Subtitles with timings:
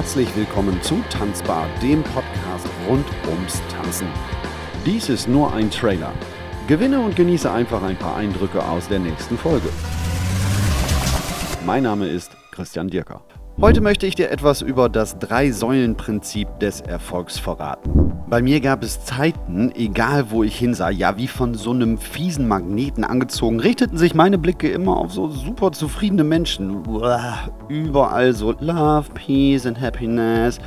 [0.00, 4.08] herzlich willkommen zu Tanzbar, dem Podcast rund ums Tanzen.
[4.86, 6.14] Dies ist nur ein Trailer.
[6.66, 9.68] Gewinne und genieße einfach ein paar Eindrücke aus der nächsten Folge.
[11.66, 13.20] Mein Name ist Christian Dirker.
[13.58, 18.12] Heute möchte ich dir etwas über das Drei-Säulen-Prinzip des Erfolgs verraten.
[18.26, 22.48] Bei mir gab es Zeiten, egal wo ich hinsah, ja wie von so einem fiesen
[22.48, 26.86] Magneten angezogen, richteten sich meine Blicke immer auf so super zufriedene Menschen.
[26.86, 30.58] Uah, überall so Love, Peace and Happiness.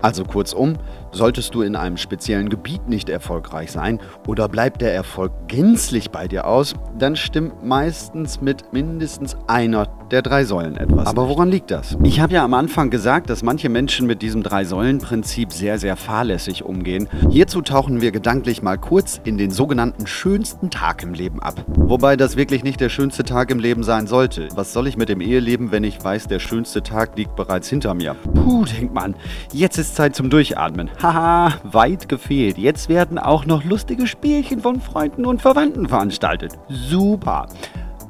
[0.00, 0.76] Also kurzum,
[1.12, 6.28] solltest du in einem speziellen Gebiet nicht erfolgreich sein oder bleibt der Erfolg gänzlich bei
[6.28, 11.06] dir aus, dann stimmt meistens mit mindestens einer der drei Säulen etwas.
[11.06, 11.96] Aber woran liegt das?
[12.02, 16.64] Ich habe ja am Anfang gesagt, dass manche Menschen mit diesem Drei-Säulen-Prinzip sehr, sehr fahrlässig
[16.64, 17.08] umgehen.
[17.30, 21.64] Hierzu tauchen wir gedanklich mal kurz in den sogenannten schönsten Tag im Leben ab.
[21.68, 24.48] Wobei das wirklich nicht der schönste Tag im Leben sein sollte.
[24.54, 27.94] Was soll ich mit dem Eheleben, wenn ich weiß, der schönste Tag liegt bereits hinter
[27.94, 28.14] mir?
[28.34, 29.14] Puh, denkt man,
[29.52, 30.90] jetzt ist Zeit zum Durchatmen.
[31.02, 32.58] Haha, weit gefehlt.
[32.58, 36.58] Jetzt werden auch noch lustige Spielchen von Freunden und Verwandten veranstaltet.
[36.68, 37.46] Super.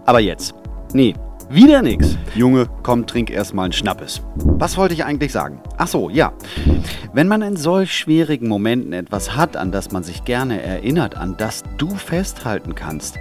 [0.07, 0.55] Aber jetzt.
[0.93, 1.15] Nee,
[1.49, 2.19] wieder nix.
[2.35, 4.23] Junge, komm, trink erstmal einen Schnappes.
[4.35, 5.61] Was wollte ich eigentlich sagen?
[5.79, 6.33] Ach so, ja.
[7.13, 11.37] Wenn man in solch schwierigen Momenten etwas hat, an das man sich gerne erinnert, an
[11.37, 13.19] das du festhalten kannst.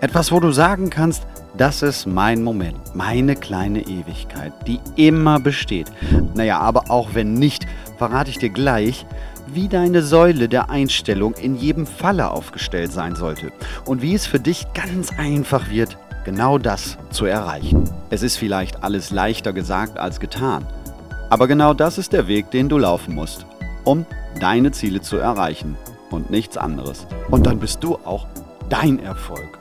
[0.00, 5.90] Etwas, wo du sagen kannst, das ist mein Moment, meine kleine Ewigkeit, die immer besteht.
[6.34, 9.06] Naja, aber auch wenn nicht, verrate ich dir gleich,
[9.46, 13.52] wie deine Säule der Einstellung in jedem Falle aufgestellt sein sollte
[13.84, 17.84] und wie es für dich ganz einfach wird, genau das zu erreichen.
[18.10, 20.66] Es ist vielleicht alles leichter gesagt als getan,
[21.30, 23.46] aber genau das ist der Weg, den du laufen musst,
[23.84, 24.04] um
[24.40, 25.76] deine Ziele zu erreichen
[26.10, 27.06] und nichts anderes.
[27.30, 28.26] Und dann bist du auch
[28.68, 29.58] dein Erfolg.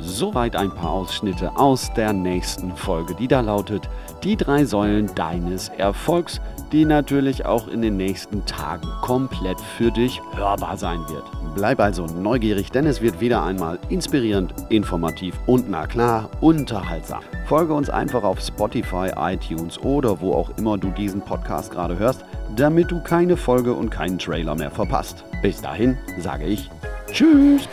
[0.00, 3.88] Soweit ein paar Ausschnitte aus der nächsten Folge, die da lautet
[4.22, 10.20] Die drei Säulen deines Erfolgs, die natürlich auch in den nächsten Tagen komplett für dich
[10.34, 11.24] hörbar sein wird.
[11.54, 17.20] Bleib also neugierig, denn es wird wieder einmal inspirierend, informativ und na klar unterhaltsam.
[17.46, 22.24] Folge uns einfach auf Spotify, iTunes oder wo auch immer du diesen Podcast gerade hörst,
[22.54, 25.24] damit du keine Folge und keinen Trailer mehr verpasst.
[25.42, 26.70] Bis dahin sage ich
[27.10, 27.68] Tschüss.